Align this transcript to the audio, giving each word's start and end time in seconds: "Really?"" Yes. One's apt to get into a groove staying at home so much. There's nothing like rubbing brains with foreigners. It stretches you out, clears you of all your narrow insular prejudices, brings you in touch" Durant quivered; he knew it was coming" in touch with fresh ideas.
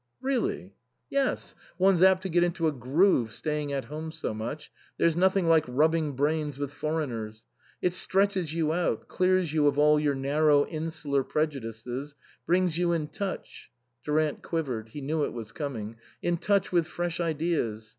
"Really?"" 0.19 0.73
Yes. 1.19 1.53
One's 1.77 2.01
apt 2.01 2.23
to 2.23 2.29
get 2.29 2.43
into 2.43 2.67
a 2.67 2.71
groove 2.71 3.31
staying 3.31 3.71
at 3.71 3.85
home 3.85 4.11
so 4.11 4.33
much. 4.33 4.71
There's 4.97 5.15
nothing 5.15 5.47
like 5.47 5.63
rubbing 5.67 6.13
brains 6.13 6.57
with 6.57 6.71
foreigners. 6.73 7.43
It 7.83 7.93
stretches 7.93 8.51
you 8.51 8.73
out, 8.73 9.07
clears 9.07 9.53
you 9.53 9.67
of 9.67 9.77
all 9.77 9.99
your 9.99 10.15
narrow 10.15 10.65
insular 10.65 11.23
prejudices, 11.23 12.15
brings 12.47 12.79
you 12.79 12.93
in 12.93 13.09
touch" 13.09 13.69
Durant 14.03 14.41
quivered; 14.41 14.89
he 14.89 15.01
knew 15.01 15.23
it 15.23 15.33
was 15.33 15.51
coming" 15.51 15.97
in 16.23 16.37
touch 16.37 16.71
with 16.71 16.87
fresh 16.87 17.19
ideas. 17.19 17.89